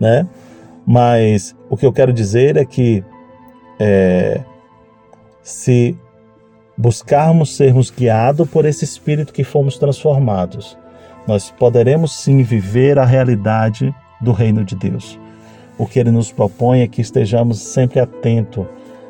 [0.00, 0.26] né?
[0.86, 3.04] Mas o que eu quero dizer é que
[3.78, 4.40] é,
[5.42, 5.96] se
[6.76, 10.78] buscarmos sermos guiados por esse Espírito que fomos transformados,
[11.26, 15.18] nós poderemos sim viver a realidade do reino de Deus.
[15.78, 18.66] O que ele nos propõe é que estejamos sempre atentos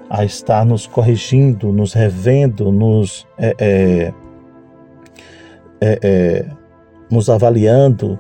[0.09, 4.15] a estar nos corrigindo, nos revendo, nos, é, é,
[5.81, 6.47] é, é,
[7.11, 8.19] nos avaliando,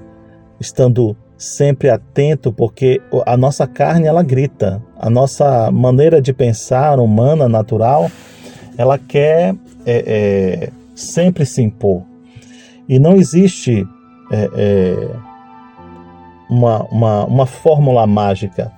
[0.60, 7.48] estando sempre atento, porque a nossa carne ela grita, a nossa maneira de pensar humana,
[7.48, 8.10] natural,
[8.78, 10.04] ela quer é,
[10.66, 12.02] é, sempre se impor.
[12.88, 13.86] E não existe
[14.30, 15.10] é, é,
[16.48, 18.72] uma, uma, uma fórmula mágica.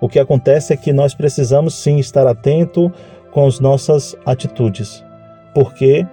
[0.00, 2.92] O que acontece é que nós precisamos sim estar atento
[3.30, 5.04] com as nossas atitudes,
[5.54, 6.06] porque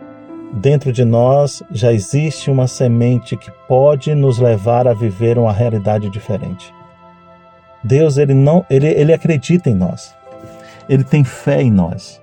[0.54, 6.10] dentro de nós já existe uma semente que pode nos levar a viver uma realidade
[6.10, 6.74] diferente.
[7.84, 10.16] Deus ele não ele, ele acredita em nós.
[10.90, 12.22] Ele tem fé em nós.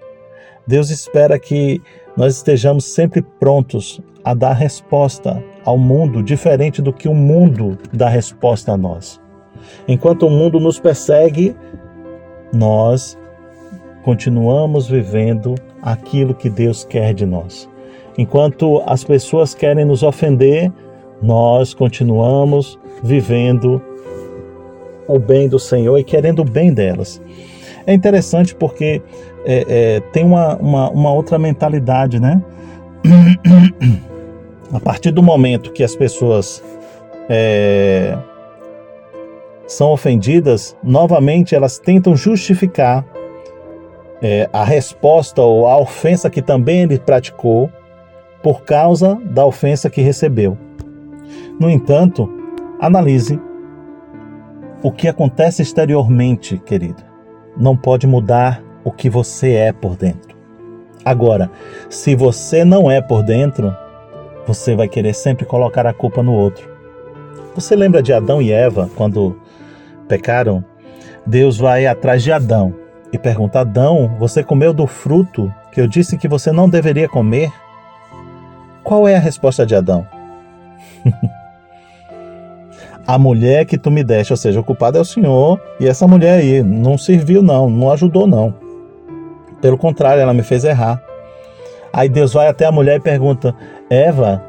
[0.67, 1.81] Deus espera que
[2.17, 8.09] nós estejamos sempre prontos a dar resposta ao mundo diferente do que o mundo dá
[8.09, 9.21] resposta a nós.
[9.87, 11.57] Enquanto o mundo nos persegue,
[12.53, 13.19] nós
[14.03, 17.69] continuamos vivendo aquilo que Deus quer de nós.
[18.19, 20.73] Enquanto as pessoas querem nos ofender,
[21.23, 23.81] nós continuamos vivendo
[25.07, 27.23] o bem do Senhor e querendo o bem delas.
[27.87, 29.01] É interessante porque
[29.47, 32.43] é, é, tem uma, uma, uma outra mentalidade, né?
[34.75, 36.63] A partir do momento que as pessoas
[37.31, 38.19] é,
[39.67, 43.07] são ofendidas, novamente elas tentam justificar
[44.21, 47.71] é, a resposta ou a ofensa que também ele praticou
[48.43, 50.57] por causa da ofensa que recebeu.
[51.59, 52.29] No entanto,
[52.81, 53.41] analise
[54.83, 57.03] o que acontece exteriormente, querido.
[57.57, 60.37] Não pode mudar o que você é por dentro.
[61.05, 61.51] Agora,
[61.89, 63.75] se você não é por dentro,
[64.47, 66.69] você vai querer sempre colocar a culpa no outro.
[67.55, 69.37] Você lembra de Adão e Eva quando
[70.07, 70.65] pecaram?
[71.27, 72.75] Deus vai atrás de Adão
[73.13, 77.53] e pergunta: Adão, você comeu do fruto que eu disse que você não deveria comer?
[78.89, 80.07] Qual é a resposta de Adão?
[83.07, 86.09] a mulher que tu me deste, ou seja, o culpado é o Senhor, e essa
[86.09, 88.55] mulher aí não serviu, não, não ajudou, não.
[89.61, 91.03] Pelo contrário, ela me fez errar.
[91.93, 93.55] Aí Deus vai até a mulher e pergunta:
[93.91, 94.43] Eva,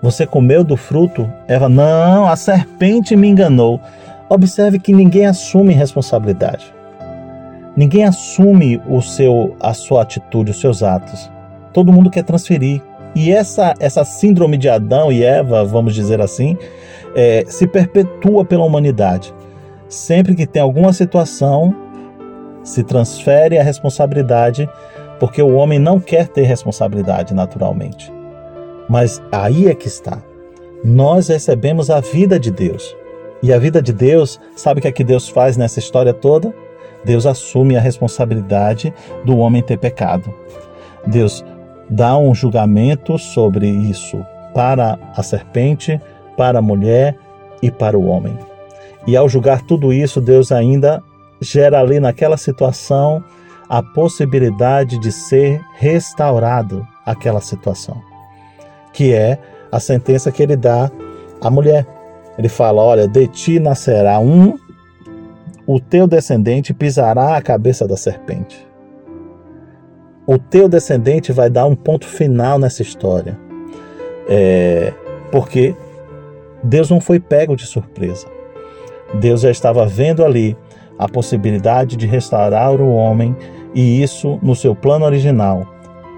[0.00, 1.28] você comeu do fruto?
[1.48, 3.80] Eva, não, a serpente me enganou.
[4.28, 6.72] Observe que ninguém assume responsabilidade.
[7.76, 11.28] Ninguém assume o seu, a sua atitude, os seus atos.
[11.72, 12.80] Todo mundo quer transferir.
[13.14, 16.56] E essa, essa síndrome de Adão e Eva, vamos dizer assim,
[17.14, 19.34] é, se perpetua pela humanidade.
[19.88, 21.74] Sempre que tem alguma situação,
[22.62, 24.68] se transfere a responsabilidade,
[25.20, 28.12] porque o homem não quer ter responsabilidade naturalmente.
[28.88, 30.22] Mas aí é que está.
[30.84, 32.96] Nós recebemos a vida de Deus.
[33.42, 36.54] E a vida de Deus, sabe o que é que Deus faz nessa história toda?
[37.04, 38.92] Deus assume a responsabilidade
[39.24, 40.32] do homem ter pecado.
[41.06, 41.44] Deus
[41.92, 44.24] dá um julgamento sobre isso
[44.54, 46.00] para a serpente,
[46.36, 47.16] para a mulher
[47.62, 48.36] e para o homem.
[49.06, 51.02] E ao julgar tudo isso, Deus ainda
[51.40, 53.22] gera ali naquela situação
[53.68, 58.12] a possibilidade de ser restaurado aquela situação
[58.92, 59.38] que é
[59.70, 60.90] a sentença que ele dá
[61.40, 61.86] à mulher.
[62.38, 64.56] Ele fala: Olha, de ti nascerá um,
[65.66, 68.66] o teu descendente pisará a cabeça da serpente.
[70.26, 73.38] O teu descendente vai dar um ponto final nessa história.
[74.28, 74.92] É,
[75.30, 75.74] porque
[76.62, 78.26] Deus não foi pego de surpresa.
[79.14, 80.56] Deus já estava vendo ali
[80.98, 83.36] a possibilidade de restaurar o homem,
[83.74, 85.66] e isso, no seu plano original,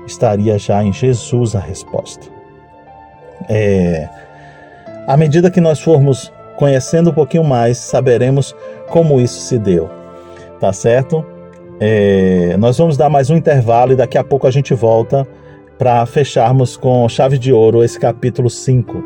[0.06, 2.26] estaria já em Jesus a resposta.
[3.48, 4.08] É,
[5.06, 8.54] à medida que nós formos conhecendo um pouquinho mais, saberemos
[8.88, 9.88] como isso se deu.
[10.60, 11.24] Tá certo?
[11.80, 15.26] É, nós vamos dar mais um intervalo e daqui a pouco a gente volta
[15.76, 19.02] para fecharmos com chave de ouro esse capítulo 5.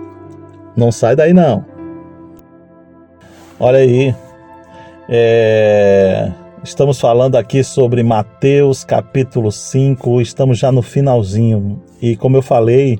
[0.77, 1.65] Não sai daí não.
[3.59, 4.15] Olha aí.
[5.09, 6.31] É,
[6.63, 11.83] estamos falando aqui sobre Mateus capítulo 5, estamos já no finalzinho.
[12.03, 12.99] E como eu falei,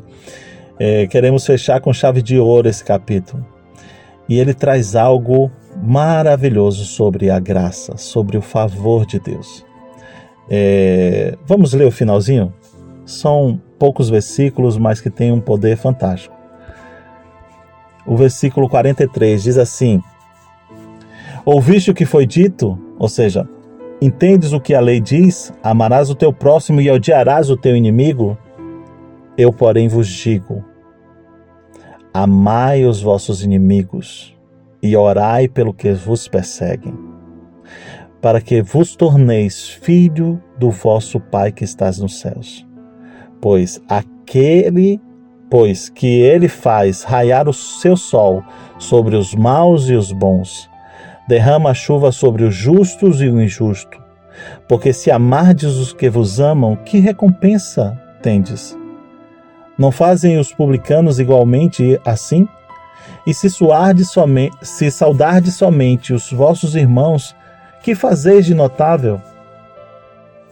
[0.79, 3.45] é, queremos fechar com chave de ouro esse capítulo.
[4.27, 5.51] E ele traz algo
[5.83, 9.65] maravilhoso sobre a graça, sobre o favor de Deus.
[10.49, 12.53] É, vamos ler o finalzinho?
[13.05, 16.35] São poucos versículos, mas que têm um poder fantástico.
[18.07, 20.03] O versículo 43 diz assim:
[21.45, 22.79] Ouviste o que foi dito?
[22.99, 23.49] Ou seja,
[24.01, 25.53] entendes o que a lei diz?
[25.63, 28.37] Amarás o teu próximo e odiarás o teu inimigo?
[29.37, 30.65] Eu, porém, vos digo:
[32.13, 34.38] Amai os vossos inimigos
[34.83, 37.09] e orai pelo que vos perseguem
[38.21, 42.67] para que vos torneis filho do vosso Pai que estás nos céus.
[43.41, 45.01] Pois aquele,
[45.49, 48.43] pois que ele faz raiar o seu sol
[48.79, 50.69] sobre os maus e os bons,
[51.29, 53.99] derrama a chuva sobre os justos e o injusto.
[54.69, 58.77] Porque se amardes os que vos amam, que recompensa tendes?
[59.77, 62.49] Não fazem os publicanos igualmente assim?
[63.29, 67.37] E se somente, se saudardes somente os vossos irmãos,
[67.83, 69.21] que fazeis de notável?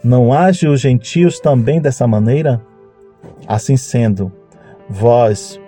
[0.03, 2.61] Não age os gentios também dessa maneira?
[3.47, 4.31] Assim sendo,
[4.87, 5.59] vós,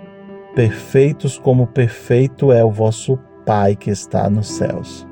[0.53, 5.07] perfeitos como perfeito é o vosso Pai que está nos céus.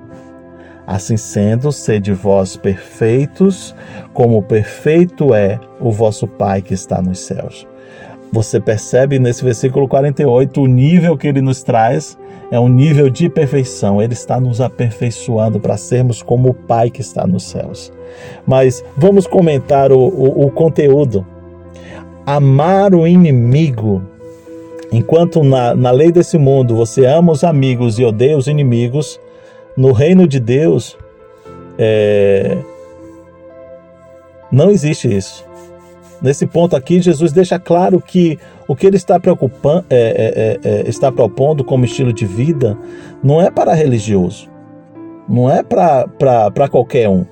[0.86, 3.74] Assim sendo, sede vós perfeitos,
[4.14, 7.68] como perfeito é o vosso Pai que está nos céus.
[8.32, 12.18] Você percebe nesse versículo 48 o nível que ele nos traz
[12.52, 14.02] é um nível de perfeição.
[14.02, 17.92] Ele está nos aperfeiçoando para sermos como o Pai que está nos céus.
[18.46, 21.26] Mas vamos comentar o, o, o conteúdo.
[22.26, 24.04] Amar o inimigo.
[24.92, 29.20] Enquanto na, na lei desse mundo você ama os amigos e odeia os inimigos,
[29.76, 30.98] no reino de Deus
[31.78, 32.58] é...
[34.52, 35.47] não existe isso.
[36.22, 40.80] Nesse ponto aqui, Jesus deixa claro que o que ele está, preocupando, é, é, é,
[40.80, 42.78] é, está propondo como estilo de vida
[43.24, 44.50] não é para religioso,
[45.30, 47.26] não é para qualquer um.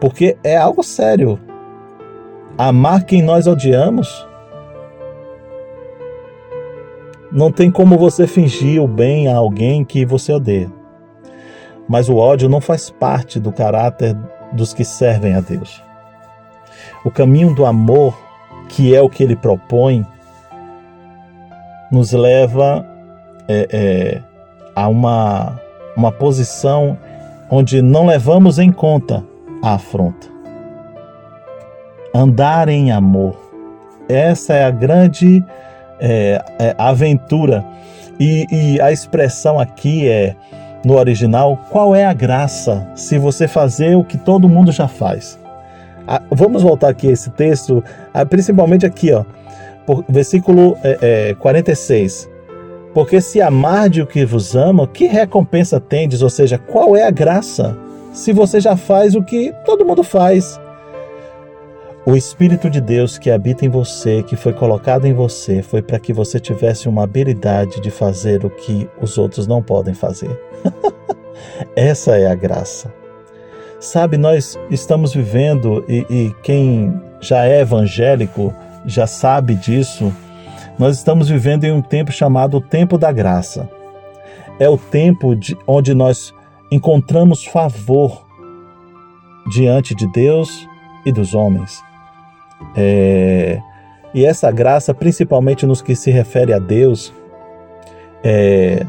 [0.00, 1.38] Porque é algo sério.
[2.58, 4.26] Amar quem nós odiamos
[7.30, 10.70] não tem como você fingir o bem a alguém que você odeia.
[11.88, 14.16] Mas o ódio não faz parte do caráter
[14.52, 15.82] dos que servem a Deus.
[17.04, 18.18] O caminho do amor,
[18.68, 20.06] que é o que ele propõe,
[21.90, 22.86] nos leva
[23.48, 24.22] é, é,
[24.74, 25.60] a uma,
[25.96, 26.96] uma posição
[27.50, 29.22] onde não levamos em conta
[29.62, 30.26] a afronta.
[32.14, 33.36] Andar em amor.
[34.08, 35.44] Essa é a grande
[36.00, 37.64] é, é, aventura.
[38.18, 40.34] E, e a expressão aqui é,
[40.84, 45.38] no original, qual é a graça se você fazer o que todo mundo já faz?
[46.14, 49.24] Ah, vamos voltar aqui a esse texto, ah, principalmente aqui, ó,
[50.06, 52.28] versículo é, é, 46.
[52.92, 56.20] Porque se amarde o que vos ama, que recompensa tendes?
[56.20, 57.78] Ou seja, qual é a graça?
[58.12, 60.60] Se você já faz o que todo mundo faz.
[62.04, 65.98] O Espírito de Deus que habita em você, que foi colocado em você, foi para
[65.98, 70.38] que você tivesse uma habilidade de fazer o que os outros não podem fazer.
[71.74, 72.92] Essa é a graça.
[73.82, 78.54] Sabe, nós estamos vivendo, e, e quem já é evangélico
[78.86, 80.14] já sabe disso,
[80.78, 83.68] nós estamos vivendo em um tempo chamado tempo da graça.
[84.60, 86.32] É o tempo de, onde nós
[86.70, 88.24] encontramos favor
[89.50, 90.68] diante de Deus
[91.04, 91.82] e dos homens.
[92.76, 93.60] É,
[94.14, 97.12] e essa graça, principalmente nos que se refere a Deus,
[98.22, 98.86] é,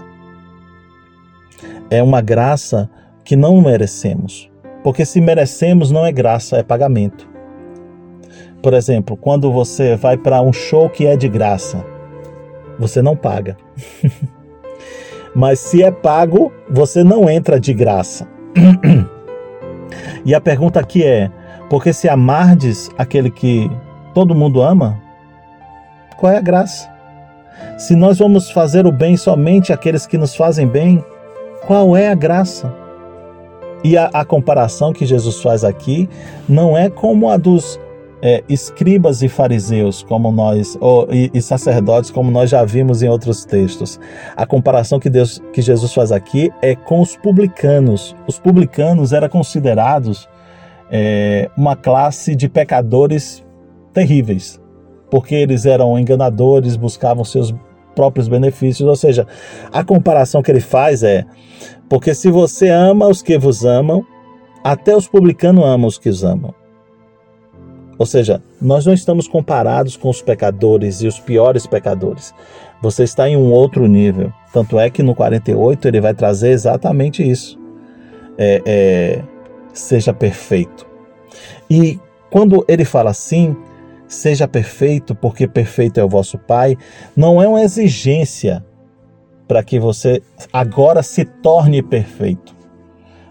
[1.89, 2.87] é uma graça
[3.23, 4.52] que não merecemos.
[4.83, 7.27] Porque se merecemos, não é graça, é pagamento.
[8.61, 11.83] Por exemplo, quando você vai para um show que é de graça,
[12.77, 13.57] você não paga.
[15.35, 18.27] Mas se é pago, você não entra de graça.
[20.23, 21.31] e a pergunta aqui é:
[21.69, 23.69] porque se amardes aquele que
[24.13, 25.01] todo mundo ama,
[26.17, 26.91] qual é a graça?
[27.77, 31.03] Se nós vamos fazer o bem somente àqueles que nos fazem bem,
[31.65, 32.82] qual é a graça?
[33.83, 36.09] E a, a comparação que Jesus faz aqui
[36.47, 37.79] não é como a dos
[38.25, 43.09] é, escribas e fariseus, como nós, ou, e, e, sacerdotes, como nós já vimos em
[43.09, 43.99] outros textos.
[44.33, 48.15] A comparação que, Deus, que Jesus faz aqui é com os publicanos.
[48.25, 50.29] Os publicanos eram considerados
[50.89, 53.43] é, uma classe de pecadores
[53.91, 54.57] terríveis,
[55.11, 57.53] porque eles eram enganadores, buscavam seus
[57.95, 58.87] próprios benefícios.
[58.87, 59.27] Ou seja,
[59.71, 61.25] a comparação que ele faz é:
[61.89, 64.05] porque se você ama os que vos amam,
[64.63, 66.53] até os publicanos amam os que os amam.
[67.97, 72.33] Ou seja, nós não estamos comparados com os pecadores e os piores pecadores.
[72.81, 74.33] Você está em um outro nível.
[74.51, 77.57] Tanto é que no 48 ele vai trazer exatamente isso.
[78.37, 79.23] É, é,
[79.73, 80.85] seja perfeito.
[81.69, 83.55] E quando ele fala assim,
[84.13, 86.77] seja perfeito, porque perfeito é o vosso Pai,
[87.15, 88.63] não é uma exigência
[89.47, 92.55] para que você agora se torne perfeito.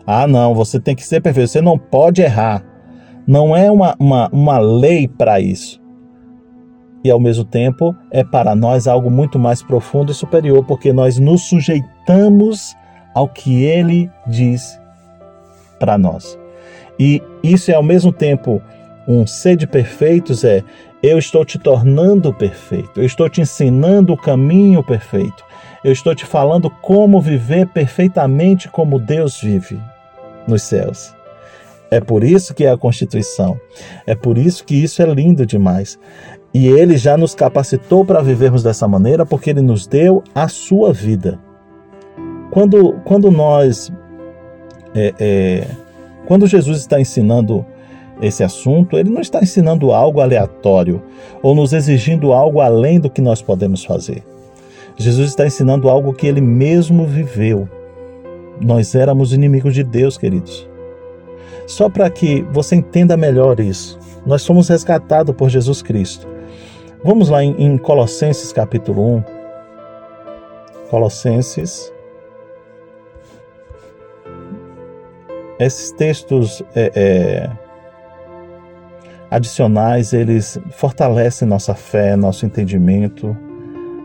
[0.07, 2.65] Ah, não, você tem que ser perfeito, você não pode errar.
[3.27, 5.81] Não é uma, uma, uma lei para isso.
[7.05, 11.19] E ao mesmo tempo é para nós algo muito mais profundo e superior, porque nós
[11.19, 12.77] nos sujeitamos
[13.15, 14.81] ao que ele diz
[15.79, 16.39] para nós.
[16.99, 18.63] E isso é ao mesmo tempo
[19.07, 20.63] um ser de perfeitos, é
[21.03, 25.45] eu estou te tornando perfeito, eu estou te ensinando o caminho perfeito,
[25.83, 29.81] eu estou te falando como viver perfeitamente como Deus vive
[30.47, 31.15] nos céus.
[31.91, 33.61] É por isso que é a Constituição.
[34.07, 35.99] É por isso que isso é lindo demais.
[36.55, 40.91] E ele já nos capacitou para vivermos dessa maneira, porque ele nos deu a sua
[40.91, 41.39] vida.
[42.51, 43.93] Quando, quando nós.
[44.95, 45.67] É, é,
[46.27, 47.67] quando Jesus está ensinando
[48.23, 51.03] esse assunto, ele não está ensinando algo aleatório
[51.43, 54.23] ou nos exigindo algo além do que nós podemos fazer.
[54.97, 57.69] Jesus está ensinando algo que ele mesmo viveu.
[58.61, 60.69] Nós éramos inimigos de Deus, queridos.
[61.67, 66.29] Só para que você entenda melhor isso, nós somos resgatados por Jesus Cristo.
[67.03, 69.25] Vamos lá em, Colossenses capítulo 1.
[70.91, 71.93] Colossenses.
[75.59, 77.51] Esses textos é, é,
[79.33, 83.35] adicionais, eles fortalecem nossa fé, nosso entendimento,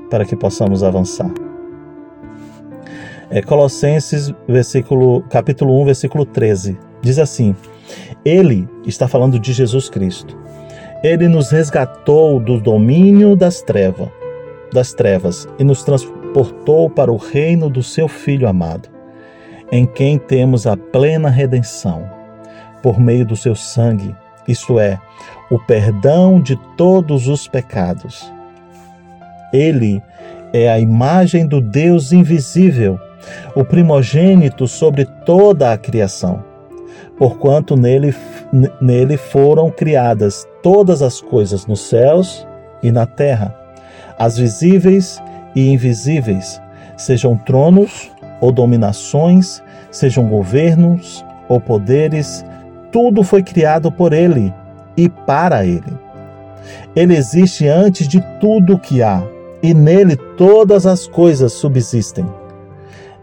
[0.09, 1.29] para que possamos avançar.
[3.29, 6.77] É Colossenses, versículo, capítulo 1, versículo 13.
[7.01, 7.53] Diz assim:
[8.23, 10.37] Ele está falando de Jesus Cristo.
[11.03, 14.07] Ele nos resgatou do domínio das trevas,
[14.71, 18.87] das trevas e nos transportou para o reino do seu filho amado,
[19.73, 22.09] em quem temos a plena redenção,
[22.81, 24.15] por meio do seu sangue
[24.47, 24.97] isto é,
[25.49, 28.31] o perdão de todos os pecados.
[29.53, 30.01] Ele
[30.53, 32.99] é a imagem do Deus invisível,
[33.55, 36.43] o primogênito sobre toda a criação,
[37.17, 38.15] porquanto nele,
[38.81, 42.47] nele foram criadas todas as coisas nos céus
[42.83, 43.55] e na terra,
[44.17, 45.21] as visíveis
[45.55, 46.61] e invisíveis,
[46.95, 48.11] sejam tronos
[48.41, 49.61] ou dominações,
[49.91, 52.45] sejam governos ou poderes,
[52.91, 54.53] tudo foi criado por Ele
[54.97, 56.07] e para Ele.
[56.95, 59.23] Ele existe antes de tudo o que há,
[59.61, 62.25] e nele todas as coisas subsistem.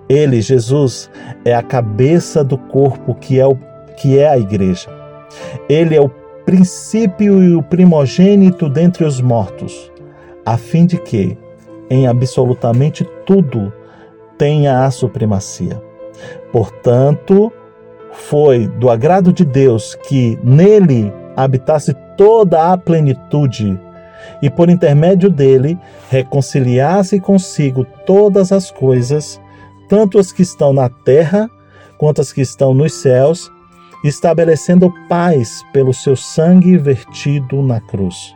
[0.08, 1.10] Ele, Jesus,
[1.44, 3.56] é a cabeça do corpo que é, o,
[3.96, 4.88] que é a igreja.
[5.68, 6.10] Ele é o
[6.44, 9.90] princípio e o primogênito dentre os mortos,
[10.44, 11.38] a fim de que,
[11.88, 13.72] em absolutamente tudo,
[14.36, 15.82] tenha a supremacia.
[16.52, 17.52] Portanto,
[18.12, 23.78] foi do agrado de Deus que nele habitasse toda a plenitude
[24.40, 25.78] e por intermédio dele
[26.08, 29.40] reconciliasse consigo todas as coisas,
[29.88, 31.48] tanto as que estão na terra
[31.98, 33.50] quanto as que estão nos céus,
[34.04, 38.34] estabelecendo paz pelo seu sangue vertido na cruz.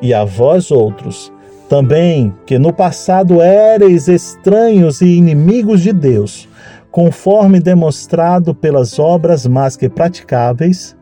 [0.00, 1.32] E a vós outros,
[1.68, 6.48] também, que no passado éreis estranhos e inimigos de Deus,
[6.90, 10.96] conforme demonstrado pelas obras mais que praticáveis.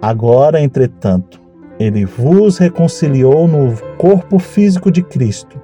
[0.00, 1.40] Agora, entretanto,
[1.78, 5.60] ele vos reconciliou no corpo físico de Cristo,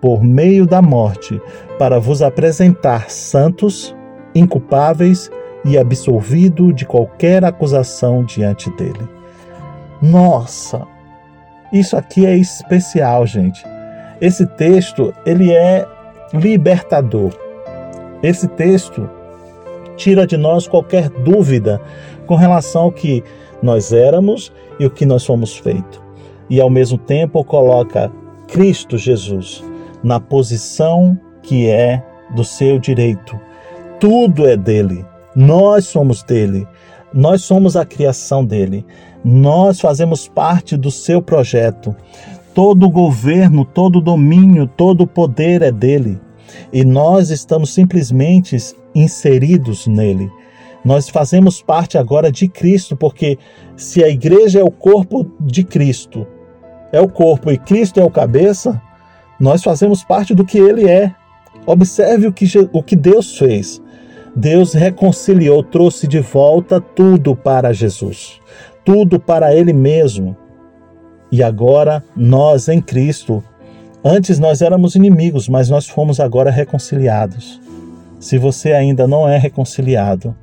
[0.00, 1.40] por meio da morte,
[1.78, 3.94] para vos apresentar santos,
[4.34, 5.30] inculpáveis
[5.64, 9.08] e absolvido de qualquer acusação diante dele.
[10.00, 10.82] Nossa,
[11.72, 13.64] isso aqui é especial, gente.
[14.20, 15.86] Esse texto, ele é
[16.32, 17.32] libertador.
[18.22, 19.08] Esse texto
[19.96, 21.80] tira de nós qualquer dúvida
[22.26, 23.22] com relação ao que
[23.62, 26.00] nós éramos e o que nós fomos feitos.
[26.50, 28.12] E ao mesmo tempo coloca
[28.48, 29.64] Cristo Jesus
[30.02, 32.02] na posição que é
[32.34, 33.38] do seu direito.
[34.00, 35.04] Tudo é dele.
[35.34, 36.66] Nós somos dele.
[37.14, 38.84] Nós somos a criação dele.
[39.24, 41.94] Nós fazemos parte do seu projeto.
[42.54, 46.20] Todo governo, todo domínio, todo poder é dele
[46.72, 48.56] e nós estamos simplesmente
[48.94, 50.30] inseridos nele.
[50.84, 53.38] Nós fazemos parte agora de Cristo, porque
[53.76, 56.26] se a igreja é o corpo de Cristo,
[56.90, 58.80] é o corpo e Cristo é o cabeça,
[59.38, 61.14] nós fazemos parte do que ele é.
[61.66, 63.80] Observe o que, o que Deus fez.
[64.34, 68.40] Deus reconciliou, trouxe de volta tudo para Jesus,
[68.84, 70.34] tudo para Ele mesmo.
[71.30, 73.44] E agora nós em Cristo
[74.04, 77.60] Antes nós éramos inimigos, mas nós fomos agora reconciliados.
[78.18, 80.34] Se você ainda não é reconciliado,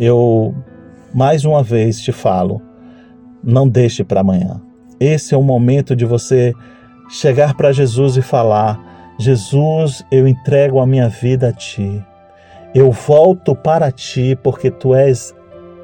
[0.00, 0.54] eu
[1.12, 2.62] mais uma vez te falo,
[3.44, 4.60] não deixe para amanhã.
[4.98, 6.52] Esse é o momento de você
[7.10, 8.80] chegar para Jesus e falar:
[9.18, 12.04] Jesus, eu entrego a minha vida a ti.
[12.74, 15.34] Eu volto para ti porque tu és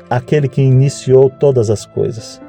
[0.09, 2.41] aquele que iniciou todas as coisas.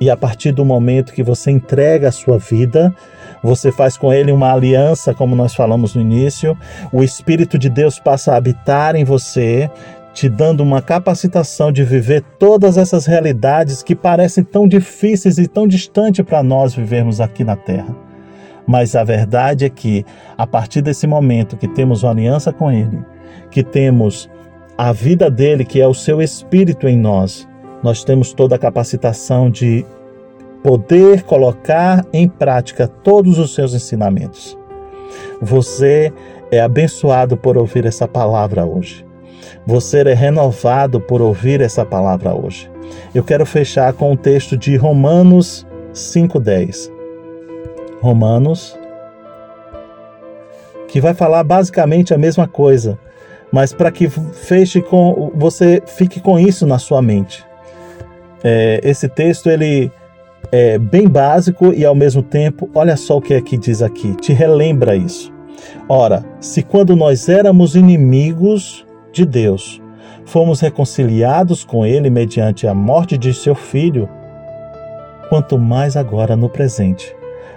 [0.00, 2.94] E a partir do momento que você entrega a sua vida,
[3.42, 6.56] você faz com ele uma aliança, como nós falamos no início,
[6.92, 9.70] o Espírito de Deus passa a habitar em você,
[10.14, 15.66] te dando uma capacitação de viver todas essas realidades que parecem tão difíceis e tão
[15.66, 17.94] distantes para nós vivermos aqui na Terra.
[18.64, 20.06] Mas a verdade é que,
[20.38, 23.04] a partir desse momento que temos uma aliança com Ele,
[23.50, 24.30] que temos
[24.78, 27.48] a vida dele, que é o seu Espírito em nós,
[27.82, 29.84] nós temos toda a capacitação de
[30.62, 34.56] poder colocar em prática todos os seus ensinamentos.
[35.42, 36.12] Você
[36.50, 39.03] é abençoado por ouvir essa palavra hoje.
[39.66, 42.70] Você é renovado por ouvir essa palavra hoje.
[43.14, 46.90] Eu quero fechar com o texto de Romanos 5:10.
[48.00, 48.78] Romanos
[50.94, 52.96] que vai falar basicamente a mesma coisa,
[53.50, 57.44] mas para que feche com você fique com isso na sua mente.
[58.44, 59.90] É, esse texto ele
[60.52, 64.14] é bem básico e ao mesmo tempo, olha só o que é que diz aqui,
[64.14, 65.32] te relembra isso.
[65.88, 68.83] Ora, se quando nós éramos inimigos,
[69.14, 69.80] de Deus,
[70.24, 74.08] fomos reconciliados com Ele mediante a morte de seu Filho,
[75.28, 77.14] quanto mais agora no presente,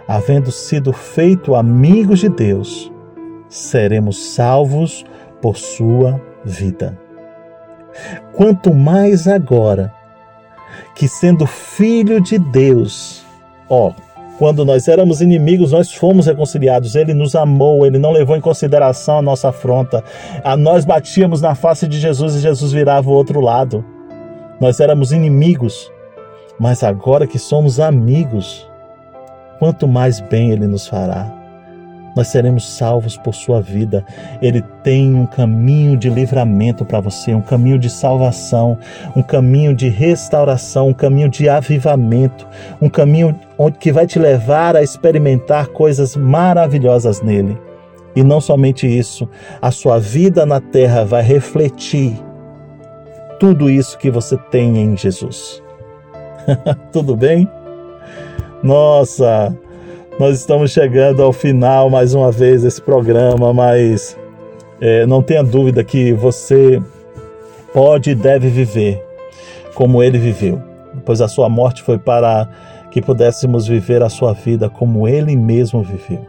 [0.08, 2.92] havendo sido feito amigos de Deus,
[3.50, 5.06] seremos salvos
[5.42, 6.98] por sua vida.
[8.34, 9.94] Quanto mais agora
[10.96, 13.26] que, sendo filho de Deus,
[13.70, 13.92] ó,
[14.38, 16.96] quando nós éramos inimigos, nós fomos reconciliados.
[16.96, 20.04] Ele nos amou, ele não levou em consideração a nossa afronta.
[20.44, 23.84] A nós batíamos na face de Jesus e Jesus virava o outro lado.
[24.60, 25.92] Nós éramos inimigos,
[26.60, 28.68] mas agora que somos amigos,
[29.60, 31.37] quanto mais bem ele nos fará
[32.18, 34.04] nós seremos salvos por sua vida.
[34.42, 38.78] Ele tem um caminho de livramento para você, um caminho de salvação,
[39.16, 42.48] um caminho de restauração, um caminho de avivamento,
[42.82, 43.40] um caminho
[43.80, 47.58] que vai te levar a experimentar coisas maravilhosas nele.
[48.16, 49.30] E não somente isso,
[49.62, 52.20] a sua vida na terra vai refletir
[53.40, 55.62] tudo isso que você tem em Jesus.
[56.92, 57.48] Tudo bem?
[58.64, 59.56] Nossa,
[60.20, 64.18] nós estamos chegando ao final mais uma vez desse programa, mas
[64.82, 66.82] é, não tenha dúvida que você
[67.72, 69.04] pode e deve viver
[69.76, 70.60] como ele viveu,
[71.06, 72.50] pois a sua morte foi para
[72.90, 76.26] que pudéssemos viver a sua vida como ele mesmo viveu,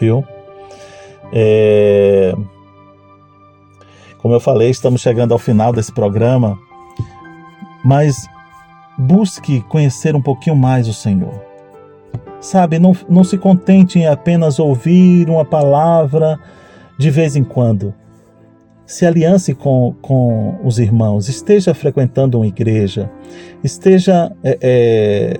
[0.00, 0.24] viu?
[1.30, 2.34] É...
[4.16, 6.58] Como eu falei, estamos chegando ao final desse programa,
[7.84, 8.26] mas
[8.96, 11.47] busque conhecer um pouquinho mais o Senhor.
[12.40, 16.38] Sabe, não, não se contente em apenas ouvir uma palavra
[16.96, 17.92] de vez em quando.
[18.86, 23.10] Se aliance com, com os irmãos, esteja frequentando uma igreja,
[23.62, 25.36] esteja é, é,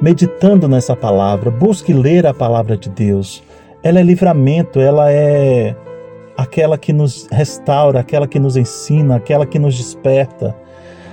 [0.00, 3.42] meditando nessa palavra, busque ler a palavra de Deus.
[3.82, 5.74] Ela é livramento, ela é
[6.36, 10.54] aquela que nos restaura, aquela que nos ensina, aquela que nos desperta.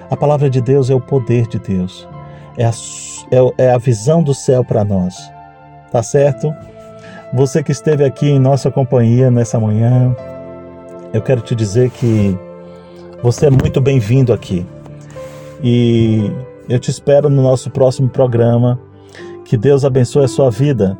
[0.09, 2.07] A palavra de Deus é o poder de Deus
[2.59, 2.71] é a,
[3.31, 5.31] é, é a visão do céu para nós.
[5.91, 6.53] Tá certo?
[7.33, 10.15] Você que esteve aqui em nossa companhia nessa manhã,
[11.13, 12.37] eu quero te dizer que
[13.21, 14.65] você é muito bem-vindo aqui.
[15.63, 16.31] E
[16.67, 18.79] eu te espero no nosso próximo programa.
[19.45, 20.97] Que Deus abençoe a sua vida